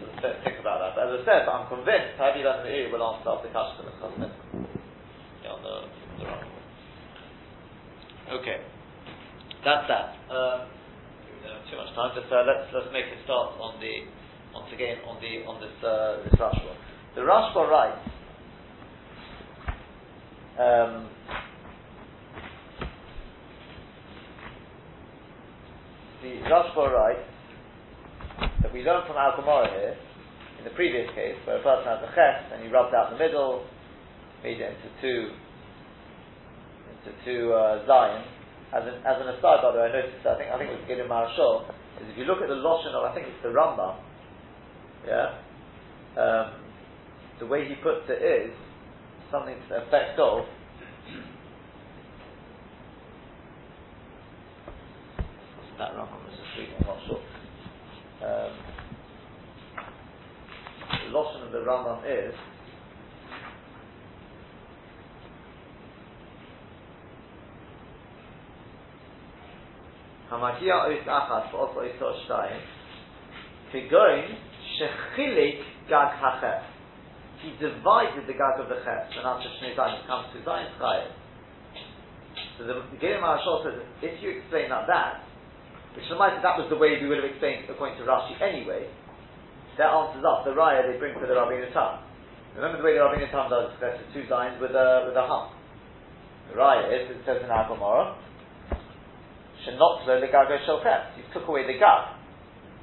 sort 0.00 0.10
of 0.10 0.44
think 0.44 0.60
about 0.60 0.80
that. 0.80 0.96
But 0.96 1.14
as 1.14 1.20
I 1.20 1.24
said, 1.24 1.48
I'm 1.48 1.68
convinced 1.68 2.18
Hadi 2.18 2.42
Lan 2.42 2.66
Meiri 2.66 2.90
will 2.92 3.02
answer 3.14 3.46
the 3.46 3.50
question 3.50 3.86
of 4.02 4.12
the 4.18 4.26
yeah, 5.44 5.50
on 5.52 5.62
the, 5.62 5.88
the 6.18 6.24
Rambam. 6.24 6.60
Okay. 8.40 8.60
That's 9.64 9.88
that. 9.88 10.16
Um, 10.34 10.79
too 11.70 11.76
much 11.76 11.94
time. 11.94 12.12
Just 12.14 12.32
uh, 12.32 12.42
let's 12.46 12.68
let's 12.74 12.92
make 12.92 13.06
a 13.06 13.18
start 13.24 13.54
on 13.60 13.80
the 13.80 14.04
once 14.52 14.68
again 14.74 14.98
on 15.06 15.16
the 15.22 15.46
on 15.46 15.60
this 15.60 15.76
uh, 15.84 16.22
this 16.24 16.34
Rashba. 16.34 16.74
The 17.14 17.22
Rashba 17.22 17.62
writes. 17.70 18.08
Um, 20.60 21.08
the 26.22 26.32
Rashba 26.50 26.92
writes 26.92 27.30
that 28.62 28.72
we 28.72 28.82
learn 28.82 29.06
from 29.06 29.16
Al 29.16 29.40
here 29.70 29.96
in 30.58 30.64
the 30.64 30.70
previous 30.70 31.08
case 31.14 31.36
where 31.46 31.56
a 31.58 31.62
person 31.62 31.84
has 31.86 31.98
a 32.04 32.12
ches 32.14 32.52
and 32.52 32.62
he 32.62 32.68
rubbed 32.68 32.94
out 32.94 33.10
the 33.10 33.18
middle, 33.18 33.64
made 34.42 34.60
it 34.60 34.76
into 34.76 34.90
two 35.00 35.30
into 37.00 37.16
two 37.24 37.52
uh, 37.54 37.86
Zayin. 37.88 38.39
As 38.70 38.86
an, 38.86 39.02
as 39.02 39.18
an 39.18 39.28
aside, 39.34 39.62
by 39.62 39.72
the 39.72 39.78
way, 39.82 39.90
I 39.90 39.92
noticed 39.92 40.22
I 40.22 40.38
think 40.38 40.50
I 40.50 40.58
think 40.58 40.70
it 40.70 40.78
was 40.78 40.86
Gideon 40.86 41.08
Marashal 41.08 41.66
is 42.00 42.06
if 42.12 42.16
you 42.18 42.24
look 42.24 42.40
at 42.40 42.48
the 42.48 42.54
Lashon 42.54 42.94
of 42.94 43.02
I 43.02 43.14
think 43.14 43.26
it's 43.26 43.42
the 43.42 43.50
Rambam 43.50 43.98
yeah, 45.06 45.38
um, 46.16 46.52
the 47.38 47.46
way 47.46 47.66
he 47.66 47.74
puts 47.76 48.06
it 48.08 48.22
is 48.22 48.54
something 49.30 49.54
to 49.54 49.68
the 49.68 49.76
effect 49.86 50.18
of 50.18 50.44
that? 55.78 55.92
I 55.92 56.02
was 56.02 56.08
reading, 56.58 56.74
I'm 56.80 56.86
not 56.86 56.98
sure. 57.06 57.22
Um, 58.20 58.52
the 60.90 61.16
Lashon 61.16 61.46
of 61.46 61.52
the 61.52 61.58
Rambam 61.58 62.04
is 62.04 62.34
Hamagia 70.30 70.86
ois 70.86 71.02
achas 71.04 71.50
v'oso 71.50 71.82
ois 71.82 71.98
shtayim 71.98 72.62
Kegoin 73.72 74.34
shechilik 74.78 75.62
gag 75.88 76.10
hachet. 76.18 76.62
He 77.42 77.50
divided 77.58 78.26
the 78.26 78.34
gag 78.34 78.60
of 78.60 78.68
the 78.68 78.78
ches. 78.84 79.10
And 79.16 79.26
after 79.26 79.48
Shnei 79.58 79.74
Zayin, 79.74 80.02
it 80.02 80.06
comes 80.06 80.28
to 80.34 80.38
Zayin 80.44 80.68
Chayev. 80.76 81.08
So 82.58 82.66
the, 82.66 82.74
the 82.92 82.98
Gerim 83.00 83.24
Marashal 83.24 83.64
says, 83.64 83.80
if 84.02 84.22
you 84.22 84.38
explain 84.38 84.68
like 84.68 84.86
that, 84.86 85.24
which 85.96 86.04
reminds 86.10 86.42
that 86.42 86.60
was 86.60 86.68
the 86.68 86.76
way 86.76 87.00
we 87.00 87.08
would 87.08 87.18
have 87.18 87.26
explained 87.26 87.66
according 87.70 87.96
to 87.98 88.04
Rashi 88.04 88.36
anyway, 88.38 88.86
that 89.78 89.88
answers 89.90 90.22
up 90.22 90.44
the 90.44 90.52
raya 90.52 90.84
they 90.84 90.98
bring 91.00 91.16
to 91.16 91.26
the 91.26 91.32
Rabbeinu 91.32 91.72
Tam. 91.72 92.04
Remember 92.54 92.78
the 92.78 92.84
way 92.84 92.94
the 92.94 93.02
Rabbeinu 93.02 93.30
Tam 93.32 93.48
does 93.48 93.72
there's 93.80 93.98
two 94.12 94.28
lines 94.28 94.60
with 94.60 94.76
a, 94.76 95.08
with 95.08 95.16
a 95.16 95.24
hump. 95.24 95.56
The 96.52 96.60
raya 96.60 96.92
is, 96.92 97.16
it 97.16 97.24
says 97.24 97.40
in 97.42 97.50
our 97.50 97.66
Gemara, 99.64 100.00
Shenotlo 100.04 100.20
legago 100.20 100.56
shel 100.66 100.80
You 101.16 101.24
took 101.32 101.48
away 101.48 101.66
the 101.66 101.78
gag. 101.78 102.16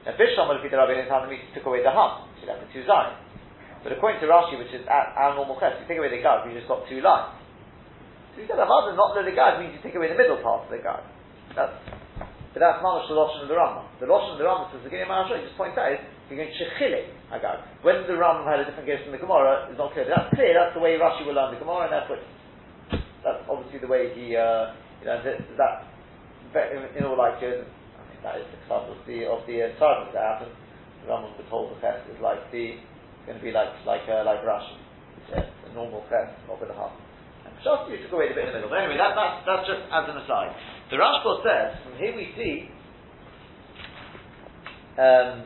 Now, 0.05 0.15
Bishlam 0.15 0.47
would 0.47 0.63
be 0.63 0.69
the 0.69 0.77
Rabbi 0.77 0.95
Natan 0.95 1.27
took 1.53 1.65
away 1.65 1.83
the 1.83 1.91
hum, 1.91 2.31
so 2.39 2.45
you 2.45 2.51
have 2.53 2.63
the 2.63 2.71
two 2.71 2.87
lines. 2.87 3.19
But 3.83 3.91
according 3.91 4.23
to 4.23 4.27
Rashi, 4.27 4.57
which 4.57 4.71
is 4.71 4.87
at 4.87 5.11
our 5.19 5.35
normal 5.35 5.59
chest, 5.59 5.83
you 5.83 5.87
take 5.87 5.99
away 5.99 6.07
the 6.07 6.23
gag, 6.23 6.47
you 6.47 6.55
just 6.55 6.67
got 6.67 6.87
two 6.87 7.03
lines. 7.03 7.35
So 8.33 8.41
he 8.41 8.47
said, 8.47 8.55
Avada, 8.55 8.95
not 8.95 9.17
the 9.19 9.35
gag 9.35 9.59
means 9.59 9.75
you 9.75 9.81
take 9.83 9.99
away 9.99 10.07
the 10.07 10.19
middle 10.19 10.39
part 10.39 10.63
of 10.63 10.71
the 10.71 10.79
gag. 10.79 11.03
That's, 11.55 11.75
but 12.55 12.59
that's 12.63 12.81
not 12.81 13.05
the 13.05 13.13
Lashon 13.13 13.45
of 13.45 13.49
the 13.51 13.57
Rambam. 13.59 13.85
The 13.99 14.07
Lashon 14.07 14.37
of 14.37 14.39
the 14.39 14.47
Rambam 14.47 14.71
says, 14.71 14.81
the 14.81 14.89
Gideon 14.89 15.11
Marashah, 15.11 15.43
just 15.43 15.59
point 15.59 15.77
out, 15.77 15.93
you're 16.31 16.39
going 16.39 16.49
to 16.49 16.57
shechile 16.57 17.03
agag. 17.29 17.67
When 17.83 18.07
the 18.07 18.15
Rambam 18.15 18.47
had 18.47 18.63
a 18.63 18.65
different 18.65 18.87
guess 18.87 19.03
from 19.03 19.11
the 19.11 19.21
Gemara, 19.21 19.67
is 19.69 19.77
not 19.77 19.91
clear. 19.93 20.07
But 20.07 20.15
that's 20.15 20.31
clear, 20.33 20.55
that's 20.55 20.73
the 20.73 20.81
way 20.81 20.95
Rashi 20.95 21.27
will 21.27 21.35
learn 21.35 21.53
the 21.53 21.61
Gemara, 21.61 21.91
and 21.91 21.93
therefore 21.93 22.19
that's 23.27 23.43
obviously 23.51 23.83
the 23.83 23.91
way 23.91 24.15
he, 24.15 24.39
uh, 24.39 24.71
you 25.03 25.11
know, 25.11 25.19
that, 25.19 25.37
that 25.59 25.73
in 26.53 27.03
all 27.05 27.17
likelihood, 27.17 27.67
I 27.67 28.03
think 28.09 28.21
that 28.23 28.35
is 28.39 28.47
the 28.51 28.61
club 28.67 28.89
of 28.89 28.99
the 29.07 29.25
of 29.27 29.43
the 29.47 29.67
uh, 29.67 30.11
that 30.13 30.23
happened. 30.23 30.53
The 31.03 31.11
Rambam 31.11 31.35
hold 31.49 31.75
the 31.75 31.79
fest 31.81 32.07
is 32.09 32.19
like 32.21 32.39
the 32.51 32.79
going 33.25 33.39
to 33.39 33.43
be 33.43 33.51
like 33.51 33.69
like 33.85 34.07
uh, 34.07 34.23
like 34.23 34.43
Rashi, 34.43 34.79
yeah, 35.31 35.43
a 35.43 35.73
normal 35.73 36.03
not 36.09 36.59
with 36.59 36.71
a 36.71 36.75
half. 36.75 36.95
And 37.45 37.53
Shasti 37.59 38.01
took 38.03 38.13
away 38.13 38.29
the 38.29 38.35
bit 38.35 38.47
in 38.47 38.55
the 38.55 38.63
middle. 38.63 38.69
But 38.69 38.79
anyway, 38.79 38.97
that, 38.97 39.15
that's 39.15 39.43
that's 39.43 39.65
just 39.67 39.83
as 39.91 40.05
an 40.07 40.17
aside. 40.23 40.55
The 40.91 40.97
Rashba 40.97 41.43
says 41.43 41.69
from 41.83 41.95
here 41.99 42.15
we 42.15 42.31
see. 42.35 42.71
Um, 44.97 45.45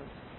practice. 0.00 0.29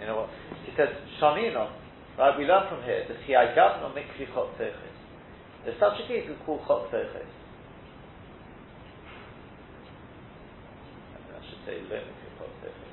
You 0.00 0.06
know 0.06 0.26
what? 0.26 0.30
He 0.64 0.72
says, 0.76 0.88
Shamino, 1.20 1.70
right? 2.18 2.38
We 2.38 2.44
learn 2.44 2.68
from 2.68 2.82
here 2.84 3.04
that 3.06 3.18
Chiyagav 3.26 3.80
no 3.80 3.92
mikri 3.94 4.26
chok 4.32 4.56
There's 4.58 5.78
such 5.80 6.00
a 6.00 6.08
case 6.08 6.28
we 6.28 6.34
call 6.44 6.60
teches. 6.90 7.28
I 11.34 11.40
should 11.48 11.62
say 11.66 11.76
lo 11.88 11.96
mikri 11.96 12.28
chok 12.38 12.52
teches. 12.62 12.92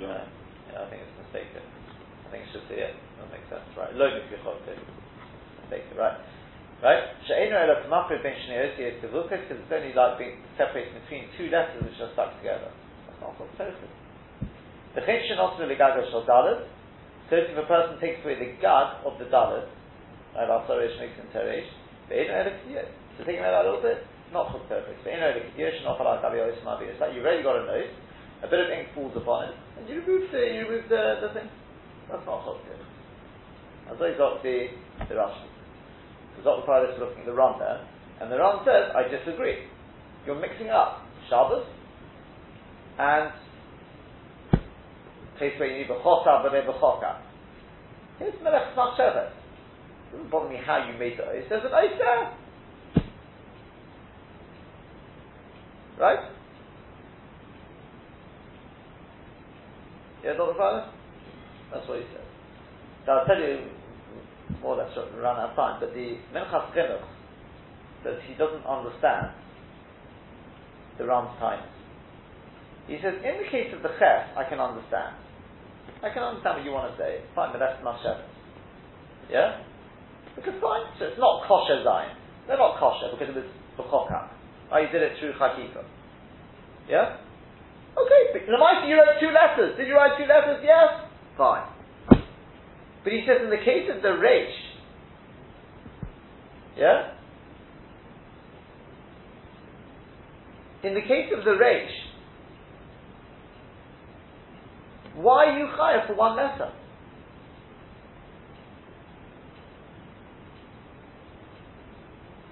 Yeah, 0.00 0.26
yeah, 0.72 0.82
I 0.82 0.90
think 0.90 1.02
it's 1.06 1.16
mistaken. 1.22 1.62
I 2.26 2.30
think 2.30 2.44
it 2.44 2.50
should 2.52 2.66
say 2.68 2.82
it. 2.82 2.94
That 3.18 3.30
makes 3.30 3.48
sense, 3.48 3.66
right? 3.76 3.94
Lo 3.94 4.06
mikri 4.10 4.38
chok 4.42 4.58
Mistaken, 4.64 5.96
right? 5.96 6.18
Right? 6.82 7.04
Ben 8.08 8.36
is 8.36 9.00
because 9.00 9.42
it's 9.48 9.72
only 9.72 9.92
like 9.94 10.18
being 10.18 10.36
separated 10.58 10.92
between 11.04 11.28
two 11.36 11.48
letters 11.48 11.80
which 11.82 11.98
are 12.00 12.12
stuck 12.12 12.36
together. 12.38 12.68
That's 13.06 13.20
not 13.20 13.36
called 13.36 13.52
tosis. 13.56 13.92
The 14.94 15.02
chen 15.02 15.24
shenosu 15.26 15.64
legaga 15.64 16.04
shel 16.10 16.24
dalad. 16.28 16.68
So 17.30 17.40
if 17.40 17.56
a 17.56 17.66
person 17.66 18.00
takes 18.00 18.20
away 18.24 18.36
the 18.36 18.60
gag 18.60 19.00
of 19.02 19.18
the 19.18 19.26
dalad, 19.26 19.66
right? 20.36 20.48
Our 20.50 20.62
sorish 20.68 20.94
makes 21.00 21.16
in 21.16 21.26
teresh. 21.32 21.66
Ve'enu 22.10 22.30
ela 22.30 22.52
k'diyot. 22.52 22.88
So 23.16 23.24
taking 23.24 23.42
that 23.42 23.54
a 23.54 23.64
little 23.64 23.82
bit, 23.82 24.04
not 24.32 24.52
called 24.52 24.68
tosis. 24.68 25.00
Ve'enu 25.02 25.24
ela 25.24 25.40
k'diyot 25.40 25.80
shenofal 25.80 26.06
al 26.06 26.20
kaviyos 26.20 26.60
mavi. 26.62 26.92
It's 26.92 27.00
like 27.00 27.14
you've 27.14 27.24
already 27.24 27.42
got 27.42 27.56
a 27.56 27.66
note, 27.66 27.94
a 28.44 28.48
bit 28.48 28.60
of 28.60 28.68
ink 28.70 28.92
falls 28.94 29.16
upon 29.16 29.48
it, 29.50 29.54
and 29.80 29.88
you 29.88 30.04
remove 30.04 30.30
the 30.30 30.42
you 30.52 30.68
remove 30.68 30.88
the, 30.88 31.00
uh, 31.00 31.20
the 31.26 31.30
thing. 31.34 31.48
That's 32.10 32.24
not 32.26 32.44
called 32.44 32.60
tosis. 32.68 32.84
As 33.90 33.98
I 34.00 34.16
got 34.16 34.42
the 34.42 34.68
the 35.08 35.14
Rashi. 35.14 35.54
The 36.36 36.42
Dr. 36.42 36.66
Pilot 36.66 36.90
is 36.94 36.98
looking 36.98 37.20
at 37.22 37.26
the 37.26 37.32
Ram 37.32 37.58
there, 37.58 37.86
and 38.20 38.30
the 38.30 38.38
Ram 38.38 38.60
says, 38.64 38.94
I 38.94 39.08
disagree. 39.08 39.66
You're 40.26 40.40
mixing 40.40 40.70
up 40.70 41.02
Shabbos 41.28 41.66
and 42.98 43.32
case 45.38 45.58
where 45.58 45.68
you 45.68 45.78
need 45.78 45.88
b'chosa 45.88 46.42
but 46.42 46.52
b'choka. 46.52 47.18
Here's 48.18 48.34
Melech 48.42 48.74
Machshevet. 48.76 49.30
It 49.30 50.12
doesn't 50.12 50.30
bother 50.30 50.48
me 50.48 50.56
how 50.64 50.88
you 50.88 50.98
made 50.98 51.18
the 51.18 51.24
oath. 51.24 51.44
There's 51.48 51.64
an 51.64 51.72
oath 51.72 51.98
there. 51.98 52.36
Right? 55.98 56.30
Yeah, 60.24 60.34
Dr. 60.34 60.54
Pilot? 60.54 60.88
That's 61.72 61.88
what 61.88 61.98
he 61.98 62.04
said. 62.12 62.24
So 63.06 63.12
I'll 63.12 63.26
tell 63.26 63.38
you 63.38 63.66
more 64.62 64.76
or 64.76 64.84
less 64.84 64.96
run 64.96 65.36
out 65.36 65.50
of 65.50 65.56
time, 65.56 65.80
but 65.80 65.92
the 65.92 66.16
Minchas 66.32 66.72
Chinuch 66.72 67.02
says 68.04 68.20
he 68.28 68.34
doesn't 68.34 68.64
understand 68.68 69.32
the 70.98 71.06
Ram's 71.06 71.34
time. 71.40 71.64
He 72.86 73.00
says, 73.00 73.16
in 73.24 73.40
the 73.40 73.48
case 73.50 73.72
of 73.72 73.82
the 73.82 73.88
Ches, 73.98 74.28
I 74.36 74.44
can 74.44 74.60
understand. 74.60 75.16
I 76.04 76.12
can 76.12 76.22
understand 76.22 76.60
what 76.60 76.64
you 76.64 76.72
want 76.72 76.92
to 76.92 76.96
say. 77.00 77.24
Fine, 77.34 77.56
but 77.56 77.58
that's 77.58 77.80
Mashev. 77.80 78.20
Yeah? 79.32 79.64
Because 80.36 80.52
fine, 80.60 80.84
so 81.00 81.08
it's 81.08 81.18
not 81.18 81.48
kosher 81.48 81.80
Zayin. 81.80 82.12
They're 82.46 82.60
not 82.60 82.76
kosher 82.76 83.08
because 83.16 83.32
it 83.32 83.36
was 83.40 83.48
B'chokak. 83.80 84.28
Oh, 84.70 84.84
did 84.92 85.00
it 85.00 85.16
through 85.18 85.32
Chakifa. 85.40 85.84
Yeah? 86.88 87.16
Okay, 87.96 88.22
but 88.36 88.44
you 88.44 88.96
wrote 88.98 89.16
two 89.20 89.32
letters. 89.32 89.76
Did 89.78 89.88
you 89.88 89.96
write 89.96 90.18
two 90.18 90.28
letters? 90.28 90.60
Yes? 90.62 91.08
Fine. 91.38 91.68
But 92.08 93.12
he 93.12 93.24
says 93.26 93.40
in 93.42 93.50
the 93.50 93.64
case 93.64 93.88
of 93.94 94.02
the 94.02 94.08
Reish, 94.08 94.52
yeah? 96.76 97.13
In 100.84 100.92
the 100.92 101.00
case 101.00 101.32
of 101.36 101.44
the 101.44 101.56
Reish, 101.56 101.88
why 105.16 105.46
are 105.46 105.58
you 105.58 105.66
chayav 105.78 106.06
for 106.06 106.14
one 106.14 106.36
letter? 106.36 106.72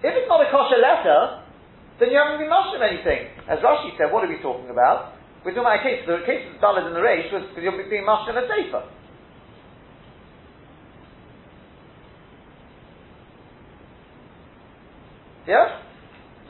If 0.03 0.17
it's 0.17 0.29
not 0.29 0.41
a 0.41 0.51
kosher 0.51 0.81
letter, 0.81 1.45
then 2.01 2.11
you 2.11 2.19
haven't 2.19 2.41
been 2.41 2.49
mashing 2.49 2.81
anything. 2.83 3.29
As 3.49 3.59
Rashi 3.61 3.97
said, 3.99 4.11
what 4.11 4.25
are 4.25 4.29
we 4.29 4.41
talking 4.41 4.71
about? 4.71 5.15
We're 5.45 5.53
talking 5.53 5.69
about 5.69 5.81
a 5.81 5.83
case, 5.83 6.03
the 6.07 6.25
case 6.25 6.49
of 6.49 6.55
the 6.55 6.67
Dalad 6.67 6.87
and 6.87 6.97
the 6.97 7.01
Reish 7.01 7.31
was 7.33 7.43
because 7.51 7.63
you're 7.63 7.91
being 7.91 8.07
mashing 8.07 8.35
a 8.35 8.49
sefer. 8.49 8.89
Yeah? 15.47 15.72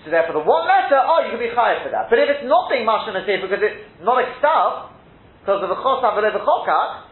So 0.03 0.11
therefore 0.11 0.43
the 0.43 0.47
one 0.47 0.67
letter, 0.67 0.99
oh, 0.99 1.23
you 1.23 1.31
can 1.31 1.38
be 1.38 1.55
chayav 1.55 1.87
for 1.87 1.91
that. 1.95 2.11
But 2.11 2.19
if 2.19 2.27
it's 2.27 2.47
not 2.47 2.67
being 2.67 2.83
mashal 2.83 3.15
sefer 3.15 3.47
because 3.47 3.62
it's 3.62 4.03
not 4.03 4.19
a 4.19 4.27
ktav, 4.38 4.91
because 5.43 5.62
of 5.62 5.71
the 5.71 5.79
chosav 5.79 6.19
and 6.19 6.35
the 6.35 6.43
chokak, 6.43 7.07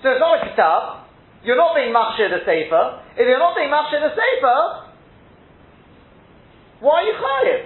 so 0.00 0.12
it's 0.12 0.22
not 0.24 0.40
a 0.40 0.48
ktav, 0.48 0.82
you're 1.44 1.60
not 1.60 1.76
being 1.76 1.92
mashal 1.92 2.32
the. 2.32 2.40
If 2.40 3.24
you're 3.28 3.42
not 3.42 3.52
being 3.56 3.68
mashal 3.68 4.00
the 4.00 4.16
why 6.80 7.00
are 7.00 7.06
you 7.08 7.16
chayav? 7.16 7.60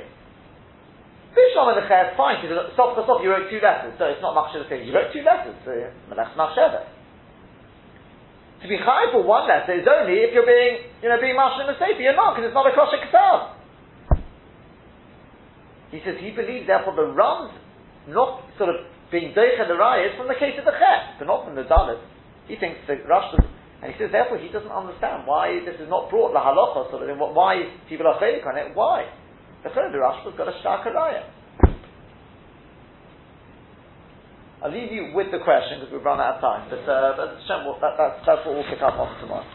Bishlam 1.35 1.75
and 1.75 1.79
the 1.79 1.87
chayv, 1.87 2.17
fine, 2.17 2.43
because 2.43 2.75
stop, 2.75 2.99
stop, 2.99 3.23
you 3.23 3.31
wrote 3.31 3.51
two 3.51 3.63
letters, 3.63 3.95
so 3.99 4.11
it's 4.11 4.23
not 4.23 4.35
mashal 4.35 4.67
the. 4.67 4.75
You 4.75 4.91
wrote 4.91 5.15
two 5.15 5.23
letters, 5.23 5.55
so 5.63 5.71
that's 6.15 6.35
mashal 6.35 6.87
to 8.63 8.67
be 8.67 8.75
high 8.75 9.07
for 9.15 9.23
one 9.23 9.47
letter 9.47 9.71
is 9.71 9.87
only 9.87 10.19
if 10.27 10.35
you're 10.35 10.47
being, 10.47 10.83
you 11.03 11.09
know, 11.09 11.21
being 11.23 11.39
marshal 11.39 11.63
in 11.63 11.71
the 11.71 11.79
sefer. 11.79 12.03
You're 12.03 12.19
not, 12.19 12.35
because 12.35 12.51
it's 12.51 12.59
not 12.59 12.67
a 12.67 12.75
kosher 12.75 12.99
katav. 13.07 13.58
He 15.91 16.01
says 16.05 16.21
he 16.21 16.31
believes, 16.31 16.67
therefore, 16.67 16.95
the 16.95 17.09
Ram's 17.09 17.57
not 18.09 18.45
sort 18.57 18.71
of 18.71 18.77
being 19.11 19.33
deicha 19.33 19.65
the 19.69 19.77
rayas 19.77 20.17
from 20.17 20.29
the 20.29 20.37
case 20.37 20.57
of 20.59 20.65
the 20.65 20.77
chet, 20.77 21.17
but 21.19 21.27
not 21.27 21.45
from 21.45 21.57
the 21.57 21.65
dalit. 21.65 22.01
He 22.47 22.57
thinks 22.57 22.81
the 22.87 23.01
Rush, 23.09 23.33
and 23.81 23.93
he 23.93 23.97
says, 23.97 24.13
therefore, 24.13 24.39
he 24.39 24.49
doesn't 24.49 24.73
understand 24.73 25.25
why 25.25 25.61
this 25.65 25.81
is 25.81 25.89
not 25.89 26.11
brought 26.11 26.33
la 26.33 26.45
halacha, 26.45 26.91
sort 26.91 27.09
of, 27.09 27.17
why 27.17 27.63
people 27.89 28.07
are 28.07 28.21
failing 28.21 28.45
on 28.45 28.57
it. 28.57 28.75
Why? 28.75 29.09
The 29.65 29.71
third 29.71 29.97
Rush 29.97 30.25
has 30.25 30.35
got 30.37 30.49
a 30.49 30.57
starker 30.61 30.93
raya. 30.93 31.25
I'll 34.63 34.73
leave 34.75 34.91
you 34.91 35.13
with 35.15 35.31
the 35.31 35.39
question 35.39 35.79
because 35.79 35.93
we've 35.93 36.05
run 36.05 36.19
out 36.19 36.37
of 36.37 36.41
time. 36.41 36.69
But, 36.69 36.83
uh, 36.83 37.15
but 37.17 37.39
that, 37.47 37.95
that's, 37.97 38.27
that's 38.27 38.43
what 38.45 38.59
we'll 38.59 38.69
pick 38.69 38.83
up 38.83 38.99
on 38.99 39.21
tomorrow. 39.21 39.47